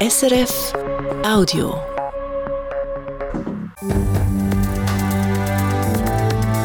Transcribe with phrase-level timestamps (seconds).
[0.00, 0.72] SRF
[1.24, 1.74] Audio.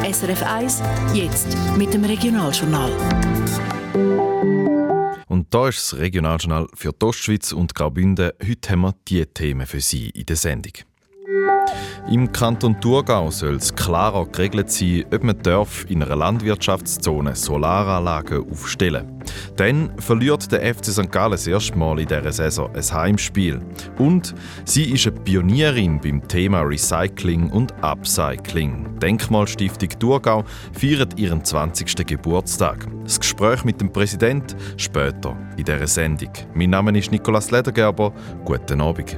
[0.05, 0.83] SRF 1,
[1.15, 2.91] jetzt mit dem Regionaljournal.
[5.27, 8.33] Und da ist das Regionaljournal für die Ostschweiz und Graubünden.
[8.47, 10.73] Heute haben wir diese Themen für Sie in der Sendung.
[12.09, 18.45] Im Kanton Thurgau soll es klarer geregelt sein, ob man darf in einer Landwirtschaftszone Solaranlagen
[18.51, 19.19] aufstellen
[19.55, 21.11] Dann verliert der FC St.
[21.11, 23.61] Gallen das erste Mal in dieser Saison ein Heimspiel.
[23.97, 28.99] Und sie ist eine Pionierin beim Thema Recycling und Upcycling.
[28.99, 32.05] Denkmalstiftung Thurgau feiert ihren 20.
[32.05, 32.85] Geburtstag.
[33.03, 36.33] Das Gespräch mit dem Präsident später in dieser Sendung.
[36.53, 38.13] Mein Name ist Nikolaus Ledergerber.
[38.43, 39.17] Guten Abend.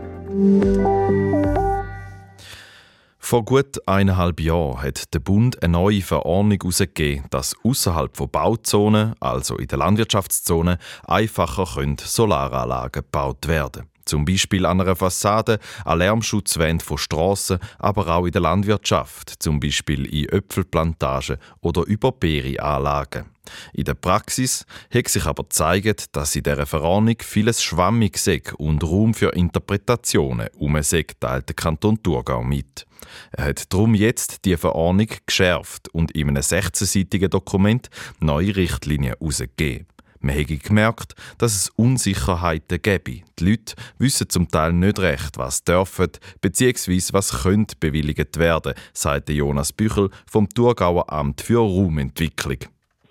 [3.26, 9.16] Vor gut eineinhalb Jahren hat der Bund eine neue Verordnung herausgegeben, dass außerhalb von Bauzonen,
[9.20, 11.66] also in der Landwirtschaftszone, einfacher
[11.98, 18.32] Solaranlagen gebaut werden zum Beispiel an einer Fassade, an Lärmschutzwände von Strassen, aber auch in
[18.32, 23.26] der Landwirtschaft, zum Beispiel in Äpfelplantagen oder über Beerenanlagen.
[23.74, 28.84] In der Praxis hat sich aber gezeigt, dass in dieser Verordnung vieles schwammig ist und
[28.84, 30.76] Raum für Interpretationen um
[31.20, 32.86] teilt der Kanton Thurgau mit.
[33.32, 39.88] Er hat darum jetzt die Verordnung geschärft und in einem 16-seitigen Dokument neue Richtlinien herausgegeben.
[40.26, 43.22] Man habe gemerkt, dass es Unsicherheiten gäbe.
[43.38, 46.10] Die Leute wissen zum Teil nicht recht, was dürfen
[46.42, 47.14] bzw.
[47.14, 52.58] was könnte bewilligt werden, sagte Jonas Büchel vom Thurgauer Amt für Raumentwicklung.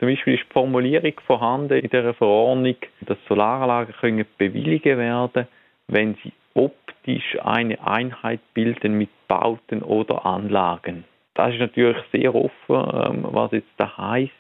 [0.00, 5.46] Zum Beispiel ist die Formulierung vorhanden in der Verordnung, dass Solaranlagen können bewilligt werden,
[5.86, 11.04] wenn sie optisch eine Einheit bilden mit Bauten oder Anlagen.
[11.34, 14.32] Das ist natürlich sehr offen, ähm, was jetzt da heißt.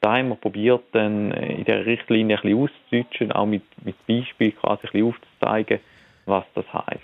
[0.00, 3.96] Äh, da haben wir probiert, dann in der Richtlinie ein bisschen auszudeutschen, auch mit, mit
[4.06, 5.80] Beispielen quasi ein aufzuzeigen,
[6.26, 7.02] was das heißt.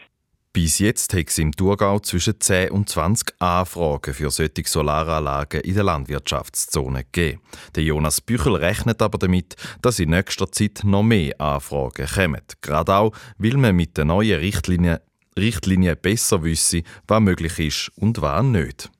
[0.55, 5.75] Bis jetzt hat es im Thurgau zwischen 10 und 20 Anfragen für solche Solaranlagen in
[5.75, 7.41] der Landwirtschaftszone gegeben.
[7.75, 12.43] Der Jonas Büchel rechnet aber damit, dass in nächster Zeit noch mehr Anfragen kommen.
[12.63, 14.99] Gerade auch, weil man mit den neuen Richtlinien,
[15.37, 18.91] Richtlinien besser wisse, was möglich ist und was nicht.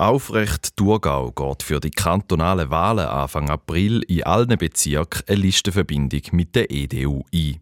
[0.00, 6.56] Aufrecht Thurgau geht für die kantonalen Wahlen Anfang April in allen Bezirken eine Listenverbindung mit
[6.56, 7.60] der EDU ein.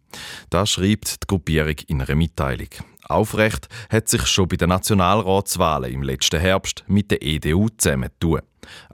[0.49, 2.69] Das schreibt die Gruppierung in einer Mitteilung.
[3.09, 8.43] Aufrecht hat sich schon bei den Nationalratswahlen im letzten Herbst mit der EDU zusammentun.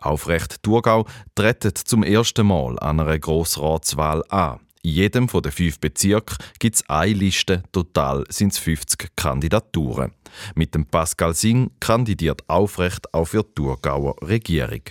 [0.01, 4.61] Aufrecht Thurgau tritt zum ersten Mal an einer Grossratswahl an.
[4.83, 10.13] In jedem von den fünf Bezirken gibt es eine Liste, total sind es 50 Kandidaturen.
[10.55, 14.83] Mit dem Pascal Singh kandidiert aufrecht auch für die Thurgauer Regierung.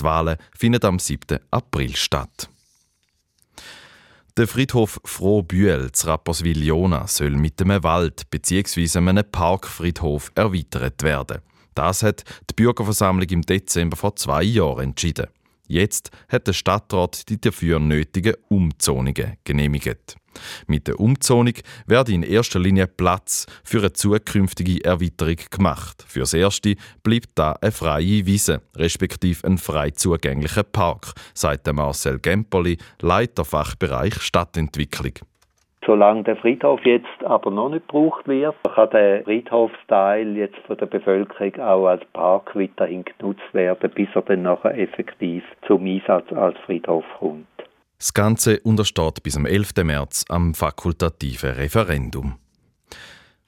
[0.00, 1.38] Die Wahlen finden am 7.
[1.50, 2.48] April statt.
[4.38, 8.98] Der Friedhof Frohbühl zu Rapperswil-Jona soll mit einem Wald bzw.
[8.98, 11.42] einem Parkfriedhof erweitert werden.
[11.74, 15.26] Das hat die Bürgerversammlung im Dezember vor zwei Jahren entschieden.
[15.68, 20.16] Jetzt hat der Stadtrat die dafür nötigen Umzonungen genehmigt.
[20.66, 21.54] Mit der Umzonung
[21.86, 26.04] werde in erster Linie Platz für eine zukünftige Erweiterung gemacht.
[26.06, 32.78] Fürs Erste bleibt da eine freie Wiese, respektive ein frei zugänglicher Park, sagt Marcel Gemperli,
[33.00, 35.14] Leiter Fachbereich Stadtentwicklung.
[35.84, 40.86] Solange der Friedhof jetzt aber noch nicht gebraucht wird, kann der Friedhofsteil jetzt von der
[40.86, 46.56] Bevölkerung auch als Park weiterhin genutzt werden, bis er dann nachher effektiv zum Einsatz als
[46.60, 47.46] Friedhof kommt.
[48.02, 49.74] Das Ganze untersteht bis am 11.
[49.84, 52.34] März am fakultativen Referendum.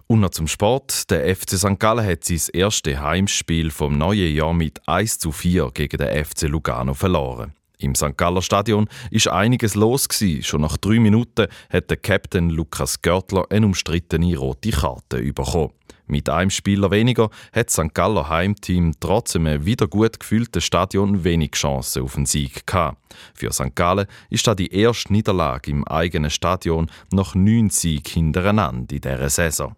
[0.07, 1.11] Und noch zum Sport.
[1.11, 1.81] Der FC St.
[1.81, 6.43] Gallen hat sein erstes Heimspiel vom neuen Jahr mit 1 zu 4 gegen den FC
[6.43, 7.53] Lugano verloren.
[7.79, 8.17] Im St.
[8.17, 10.45] Galler Stadion ist einiges los gewesen.
[10.45, 15.73] Schon nach drei Minuten hat der Captain Lukas Görtler eine umstrittene rote Karte bekommen.
[16.07, 17.95] Mit einem Spieler weniger hat das St.
[17.95, 22.99] Galler Heimteam trotz einem wieder gut gefüllten Stadion wenig Chancen auf den Sieg gehabt.
[23.35, 23.75] Für St.
[23.75, 29.31] Gallen ist das die erste Niederlage im eigenen Stadion nach neun Siegen hintereinander in dieser
[29.31, 29.77] Saison.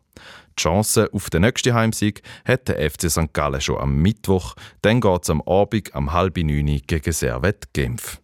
[0.58, 3.32] Die Chance auf den nächsten Heimsieg hat der FC St.
[3.32, 4.54] Gallen schon am Mittwoch.
[4.82, 8.20] Dann geht es am Abend am halb neun gegen Servet Genf.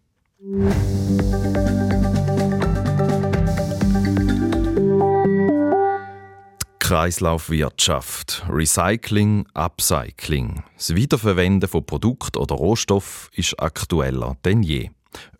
[6.92, 10.62] Kreislaufwirtschaft, Recycling, Upcycling.
[10.76, 14.90] Das Wiederverwenden von Produkten oder Rohstoffen ist aktueller denn je.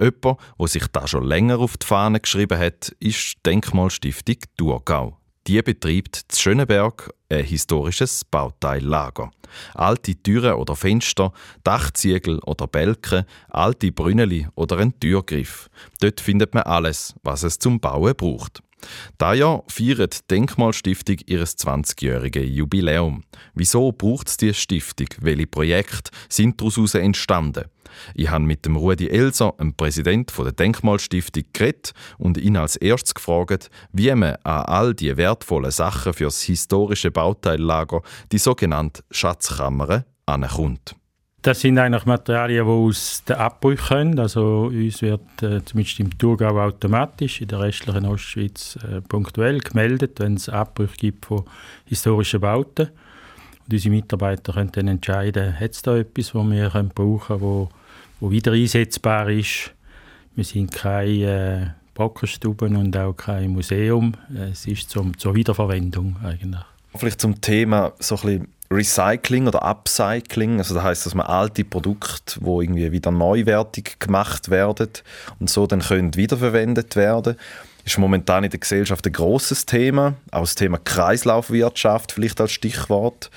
[0.01, 5.19] Jemand, der sich da schon länger auf die Fahne geschrieben hat, ist Denkmalstiftung Thurgau.
[5.47, 9.31] Die betreibt zu Schöneberg ein historisches Bauteillager.
[9.75, 11.35] Alte Türen oder Fenster,
[11.65, 15.69] Dachziegel oder Bälke, alte Brünneli oder ein Türgriff.
[16.01, 18.63] Dort findet man alles, was es zum Bauen braucht.
[19.19, 23.25] Da Jahr feiert die Denkmalstiftung ihr 20-jähriges Jubiläum.
[23.55, 25.09] Wieso braucht es diese Stiftung?
[25.21, 27.65] Welche Projekte sind daraus entstanden?
[28.15, 33.15] Ich habe mit dem Rudi Elser, dem Präsident der Denkmalstiftung, geredet und ihn als erstes
[33.15, 40.05] gefragt, wie man an all die wertvollen Sachen für das historische Bauteillager, die sogenannte Schatzkammern,
[40.27, 40.97] ankommt.
[41.43, 44.19] Das sind eigentlich Materialien, die aus den Abbrüchen kommen.
[44.21, 50.21] Also uns wird äh, zumindest im Thurgau automatisch, in der restlichen Ostschweiz äh, punktuell gemeldet,
[50.21, 51.43] wenn es Abbrüche gibt von
[51.87, 52.91] historischen Bauten.
[53.67, 57.69] Und unsere Mitarbeiter können dann entscheiden, hat es da etwas, das wir können brauchen können,
[58.21, 59.75] wo wieder einsetzbar ist.
[60.37, 64.15] Wir sind keine äh, Brockenstuben und auch kein Museum.
[64.33, 66.72] Es ist zum, zur Wiederverwendung eigentlich.
[66.95, 72.37] Vielleicht zum Thema so ein Recycling oder Upcycling, also das heißt, dass man alte Produkte,
[72.41, 74.89] wo irgendwie wieder neuwertig gemacht werden
[75.39, 77.37] und so dann können wiederverwendet werden,
[77.85, 83.31] ist momentan in der Gesellschaft ein großes Thema, auch das Thema Kreislaufwirtschaft vielleicht als Stichwort.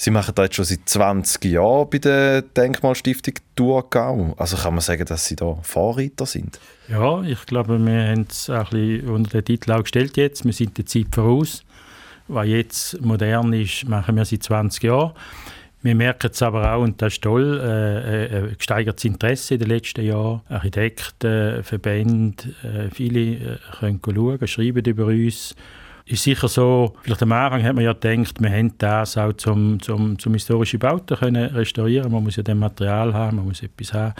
[0.00, 4.32] Sie machen das jetzt schon seit 20 Jahren bei der Denkmalstiftung Thurgau.
[4.36, 6.60] Also kann man sagen, dass Sie da Vorreiter sind?
[6.88, 10.44] Ja, ich glaube, wir haben es ein bisschen unter den Titel auch gestellt jetzt.
[10.44, 11.64] Wir sind der Zeit voraus
[12.28, 15.12] was jetzt modern ist, machen wir seit 20 Jahren.
[15.80, 19.68] Wir merken es aber auch, und das ist toll, äh, äh, gesteigertes Interesse in den
[19.68, 20.40] letzten Jahren.
[20.48, 25.54] Architekten, Verbände, äh, viele äh, können schauen, schreiben über uns.
[26.04, 29.80] Ist sicher so, vielleicht am Anfang hat man ja gedacht, wir haben das auch zum,
[29.80, 32.10] zum, zum historischen Bauten können restaurieren.
[32.10, 34.14] Man muss ja dann Material haben, man muss etwas haben.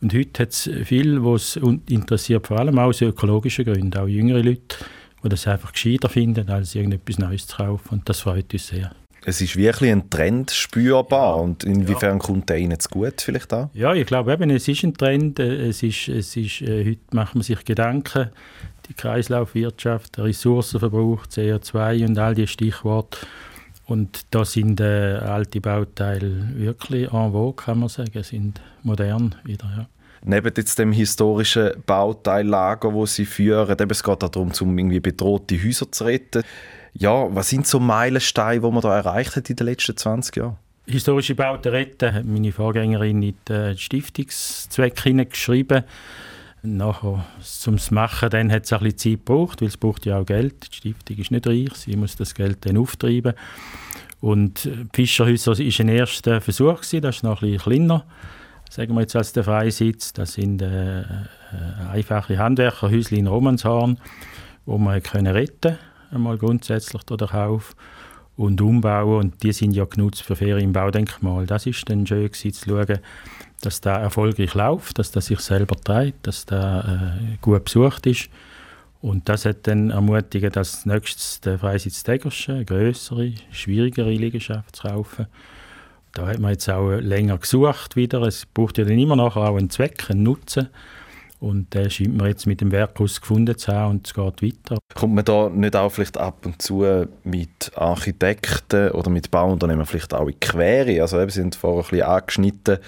[0.00, 1.56] Und heute hat es viele, die es
[1.88, 4.76] interessiert, vor allem auch aus ökologischen Gründen, auch jüngere Leute
[5.22, 7.88] die das einfach gescheiter finden, als irgendetwas Neues zu kaufen.
[7.90, 8.92] Und das freut uns sehr.
[9.28, 11.38] Es ist wirklich ein Trend spürbar.
[11.40, 12.18] Und inwiefern ja.
[12.18, 13.70] kommt der Ihnen zu gut vielleicht auch?
[13.74, 15.40] Ja, ich glaube eben, es ist ein Trend.
[15.40, 18.30] Es ist, es ist, äh, heute macht man sich Gedanken,
[18.88, 23.18] die Kreislaufwirtschaft, der Ressourcenverbrauch, CO2 und all diese Stichworte.
[23.86, 29.72] Und da sind äh, alte Bauteile wirklich en vogue, kann man sagen, sind modern wieder.
[29.76, 29.86] Ja
[30.24, 35.62] neben jetzt dem historischen Bauteillager, wo sie führen, eben, es geht darum, um irgendwie bedrohte
[35.62, 36.42] Häuser zu retten.
[36.94, 40.56] Ja, was sind so Meilensteine, die man da erreicht hat in den letzten 20 Jahren?
[40.86, 45.82] Historische Bauten retten hat meine Vorgängerin in den Stiftungszweck hineingeschrieben.
[46.62, 50.26] Nachher zum Machen dann hat es ein bisschen Zeit gebraucht, weil es braucht ja auch
[50.26, 50.72] Geld.
[50.72, 53.34] Die Stiftung ist nicht reich, sie muss das Geld dann auftreiben.
[54.20, 58.04] Und die Fischerhäuser war ein erster Versuch, das ist noch ein bisschen kleiner
[58.70, 61.04] sagen wir jetzt als der Freisitz, das sind äh, äh,
[61.90, 63.98] einfache Handwerkerhäuschen in Romanshorn,
[64.64, 65.78] wo man können retten
[66.10, 67.74] einmal grundsätzlich durch den Kauf
[68.36, 69.18] und umbauen.
[69.18, 71.46] Und die sind ja genutzt für Ferienbaudenkmal.
[71.46, 72.98] Das ist dann schön zu schauen,
[73.60, 78.28] dass da erfolgreich läuft, dass das sich selber trägt, dass da äh, gut besucht ist.
[79.00, 84.88] Und das hat dann ermutigt, dass nächstes der Freisitz Tegerschen, eine grössere, schwierigere Liegenschaft zu
[84.88, 85.26] kaufen
[86.16, 88.22] da hat man jetzt auch länger gesucht wieder.
[88.22, 90.68] Es braucht ja dann immer noch auch einen Zweck, einen Nutzen.
[91.38, 94.78] Und den scheint man jetzt mit dem Werkhaus gefunden zu haben und es geht weiter.
[94.94, 96.86] Kommt man da nicht auch vielleicht ab und zu
[97.24, 101.02] mit Architekten oder mit Bauunternehmen vielleicht auch in Quere?
[101.02, 102.78] Also Sie sind vorher ein bisschen angeschnitten,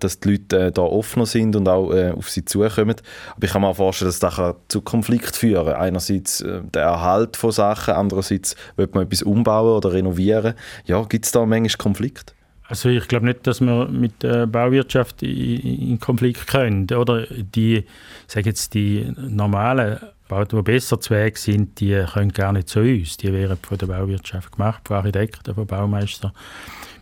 [0.00, 2.96] dass die Leute äh, da offener sind und auch äh, auf sie zukommen.
[3.36, 5.76] Aber ich kann mir auch vorstellen, dass das zu Konflikt führen kann.
[5.76, 10.54] Einerseits äh, der Erhalt von Sachen, andererseits will man etwas umbauen oder renovieren.
[10.84, 12.34] Ja, gibt es da manchmal Konflikt?
[12.66, 16.86] Also ich glaube nicht, dass wir mit der Bauwirtschaft in, Konflikt können.
[16.90, 17.84] Oder die,
[18.26, 22.80] sage jetzt die normalen Bauten, die besser zu Weg sind, die können gar nicht zu
[22.80, 23.18] uns.
[23.18, 26.32] Die werden von der Bauwirtschaft gemacht, von Architekten, von Baumeistern.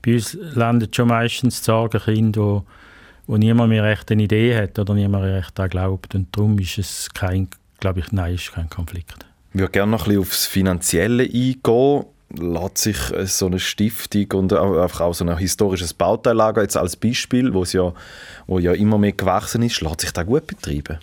[0.04, 2.64] Bei uns landet schon meistens Sorgenkind, wo,
[3.28, 6.14] wo niemand mehr recht eine Idee hat oder niemand recht daran glaubt.
[6.16, 7.46] Und darum ist es kein,
[7.78, 9.26] glaube ich, nein, ist kein Konflikt.
[9.54, 12.04] Ich würde gerne noch ein bisschen aufs Finanzielle eingehen
[12.38, 17.52] lässt sich so eine Stiftung und einfach auch so ein historisches Bauteillager jetzt als Beispiel,
[17.54, 17.92] wo ja,
[18.46, 20.98] wo ja immer mehr gewachsen ist, lässt sich da gut betreiben?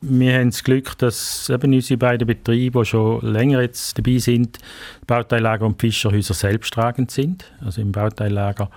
[0.00, 4.58] Wir haben das Glück, dass eben unsere beiden Betriebe, die schon länger jetzt dabei sind,
[5.06, 7.50] Bauteillager und Fischerhäuser selbsttragend sind.
[7.64, 8.70] Also im Bauteillager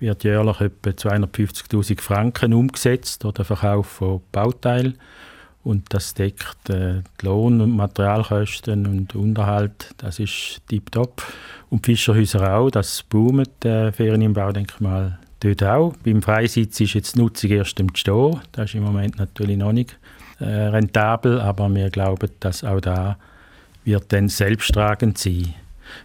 [0.00, 4.98] wird jährlich etwa 250'000 Franken umgesetzt oder Verkauf von Bauteilen
[5.64, 11.22] und das deckt äh, die Lohn- und Materialkosten und Unterhalt, das ist tiptop.
[11.70, 15.94] Und Fischerhäuser auch, das boomt, äh, Ferien im Baudenkmal dort auch.
[16.04, 19.72] Beim Freisitz ist jetzt die Nutzung erst im Stehen, das ist im Moment natürlich noch
[19.72, 19.98] nicht
[20.38, 23.16] äh, rentabel, aber wir glauben, dass auch da
[23.84, 25.54] wird dann selbsttragend sein.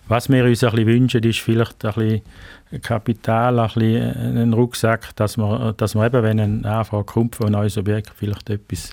[0.07, 5.15] Was wir uns ein bisschen wünschen, ist vielleicht ein bisschen Kapital, ein bisschen einen Rucksack,
[5.15, 8.91] dass man, dass man eben, wenn eine Anfrage kommt von einem neues Objekt, vielleicht etwas,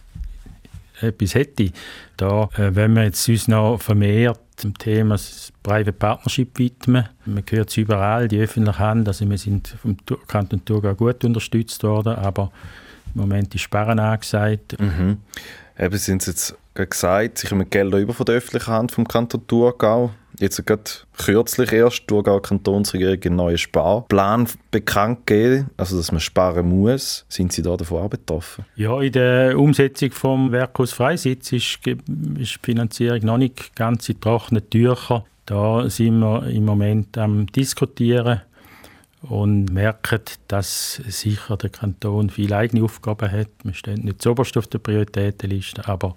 [1.00, 1.71] etwas hätte.
[2.17, 5.17] Da, äh, wenn wir jetzt uns noch vermehrt dem Thema
[5.62, 7.09] Private Partnership widmen.
[7.25, 11.83] Man hört es überall, die öffentliche Hand, also wir sind vom Kanton Thurgau gut unterstützt
[11.83, 12.50] worden, aber
[13.15, 14.81] im Moment ist Sperren angesagt.
[14.81, 15.19] Mhm.
[15.79, 19.47] Eben sind Sie jetzt gesagt, Sie kommen Gelder über von der öffentlichen Hand vom Kanton
[19.47, 20.11] Thurgau.
[20.38, 20.83] Jetzt gerade
[21.16, 27.25] kürzlich erst die Thurgauer Kantonsregierung einen neuen Sparplan bekannt gegeben, also dass man sparen muss.
[27.28, 28.66] Sind Sie da davon auch betroffen?
[28.76, 34.68] Ja, in der Umsetzung vom Werkhaus Freisitz ist, die Finanzierung noch nicht ganz in trockenen
[34.68, 35.23] Tüchern.
[35.47, 38.42] Da sind wir im Moment am diskutieren
[39.23, 43.49] und merken, dass sicher der Kanton viele eigene Aufgaben hat.
[43.62, 46.16] Wir stehen nicht zuoberst auf der Prioritätenliste, aber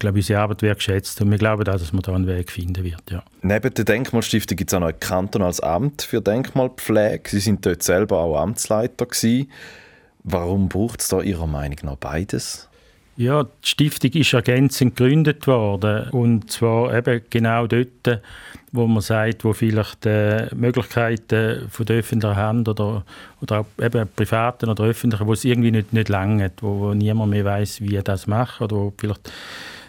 [0.00, 2.84] glaube, unsere Arbeit wird geschätzt und wir glauben auch, dass man da einen Weg finden
[2.84, 3.10] wird.
[3.10, 3.22] Ja.
[3.42, 7.30] Neben der Denkmalstiftung gibt es auch noch ein kantonales Amt für Denkmalpflege.
[7.30, 9.50] Sie sind dort selber auch Amtsleiter gewesen.
[10.24, 12.68] Warum braucht es da Ihrer Meinung nach beides?
[13.16, 18.22] Ja, die Stiftung ist ergänzend gegründet worden und zwar eben genau dort,
[18.72, 23.04] wo man sagt, wo vielleicht die Möglichkeiten von der öffentlichen Hand oder,
[23.42, 27.30] oder auch eben privaten oder öffentlichen, wo es irgendwie nicht, nicht lange wo, wo niemand
[27.30, 29.30] mehr weiß, wie er das macht oder wo vielleicht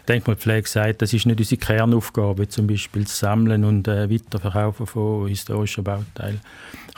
[0.08, 5.27] Denkmalpflege sagt, das ist nicht unsere Kernaufgabe, zum Beispiel das Sammeln und äh, Weiterverkaufen von
[5.27, 6.41] historischen Bauteilen.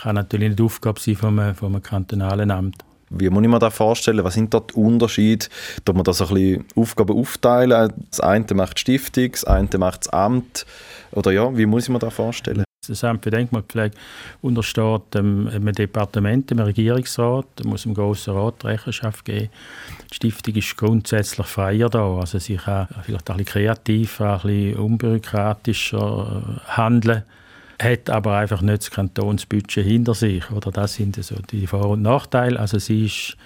[0.02, 2.84] Kann natürlich nicht die Aufgabe sein vom, vom kantonalen Amt.
[3.16, 4.24] Wie muss ich mir das vorstellen?
[4.24, 5.46] Was sind dort die Unterschiede?
[5.86, 7.94] Dass man da so ein bisschen Aufgaben aufteilen?
[8.10, 10.66] Das eine macht die Stiftung, das eine macht das Amt.
[11.12, 12.64] Oder ja, wie muss ich mir das vorstellen?
[12.88, 13.96] Das Amt für Denkmalpflege
[14.42, 19.50] untersteht dem, einem Departement, dem Regierungsrat, muss dem Grossen Rat Rechenschaft geben.
[20.12, 24.78] Die Stiftung ist grundsätzlich freier da, also sie kann vielleicht ein bisschen kreativer, ein bisschen
[24.78, 27.24] unbürokratischer handeln,
[27.82, 30.52] hat aber einfach nicht das Kantonsbudget hinter sich.
[30.52, 32.60] Oder das sind so die Vor- und Nachteile.
[32.60, 33.38] Also sie, ist,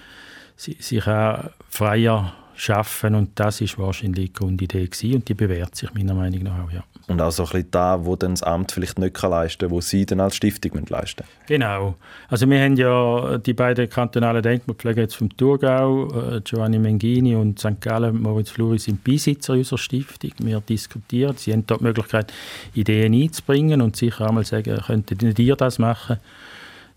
[0.56, 5.76] sie, sie kann freier schaffen und das ist wahrscheinlich die Grundidee gewesen und die bewährt
[5.76, 6.82] sich meiner Meinung nach auch, ja.
[7.06, 9.70] Und auch so ein bisschen da, wo dann das Amt vielleicht nicht kann leisten kann,
[9.70, 11.46] wo Sie dann als Stiftung leisten müssen.
[11.46, 11.94] Genau.
[12.28, 17.58] Also wir haben ja die beiden kantonalen Denkmalpfleger jetzt vom Thurgau, äh, Giovanni Mengini und
[17.58, 17.80] St.
[17.80, 20.32] Gallen, Moritz Fluri sind Beisitzer unserer Stiftung.
[20.40, 22.32] Wir diskutieren, sie haben dort die Möglichkeit,
[22.74, 26.18] Ideen einzubringen und sicher einmal sagen, könntet ihr das machen?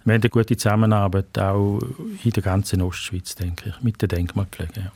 [0.03, 1.79] Wir haben eine gute Zusammenarbeit auch
[2.23, 4.83] in der ganzen Ostschweiz, denke ich, mit den Denkmalpflegen.
[4.83, 4.91] Ja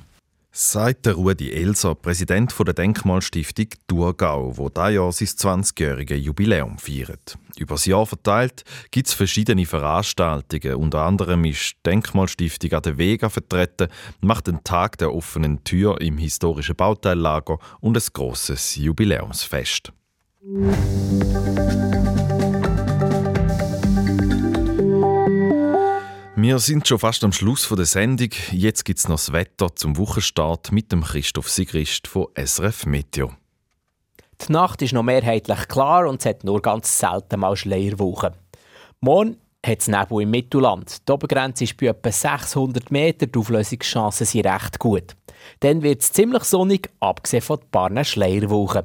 [0.57, 7.37] sagt der Rudi Elser, Präsident der Denkmalstiftung Thurgau, wo dieses Jahr sein 20-jähriges Jubiläum feiert.
[7.57, 10.75] Über das Jahr verteilt gibt es verschiedene Veranstaltungen.
[10.75, 13.89] Unter anderem ist die Denkmalstiftung an der Vega vertreten,
[14.21, 19.91] macht den Tag der offenen Tür im historischen Bauteillager und ein grosses Jubiläumsfest.
[26.47, 28.29] Wir sind schon fast am Schluss der Sendung.
[28.51, 33.33] Jetzt gibt es noch das Wetter zum Wochenstart mit dem Christoph Sigrist von SRF Meteo.
[34.47, 38.35] Die Nacht ist noch mehrheitlich klar und es hat nur ganz selten mal Schleierwochen.
[38.99, 41.07] Morgen hat es Nebel im Mittelland.
[41.07, 45.15] Die Obergrenze ist bei etwa 600 Meter, die Auflösungschancen sind recht gut.
[45.59, 48.83] Dann wird es ziemlich sonnig, abgesehen von ein paar Schleierwochen.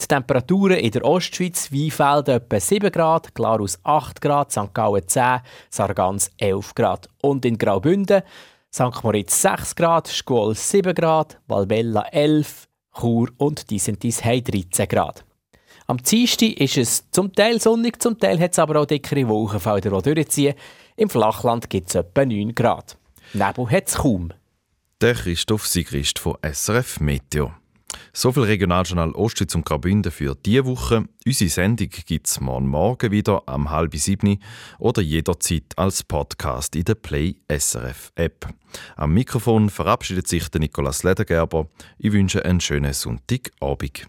[0.00, 4.72] Die Temperaturen in der Ostschweiz, Weinfeld etwa 7 Grad, Glarus 8 Grad, St.
[4.72, 5.40] Gallen 10,
[5.70, 7.08] Sargans 11 Grad.
[7.22, 8.22] Und in Graubünden
[8.72, 9.02] St.
[9.02, 12.68] Moritz 6 Grad, Schkuol 7 Grad, Valbella 11,
[12.98, 15.24] Chur und Disentis haben 13 Grad.
[15.88, 20.02] Am Dienstag ist es zum Teil sonnig, zum Teil hat es aber auch dickere Wolkenfelder,
[20.02, 20.54] die durchziehen.
[20.96, 22.96] Im Flachland gibt es etwa 9 Grad.
[23.34, 24.32] Nebel hat es kaum.
[25.00, 27.52] Der Christoph Sigrist von SRF Meteo.
[28.12, 31.04] So viel Regionaljournal Ostschweiz und Graubünden für diese Woche.
[31.24, 34.42] Unsere Sendung gibt es morgen Morgen wieder am halb sieben
[34.78, 38.48] oder jederzeit als Podcast in der Play SRF App.
[38.96, 41.68] Am Mikrofon verabschiedet sich der Nikolaus Ledergerber.
[41.98, 44.08] Ich wünsche einen schönen Sonntagabend.